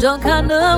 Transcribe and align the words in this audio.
Don't 0.00 0.24
I 0.24 0.40
know 0.42 0.77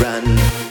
The 0.00 0.69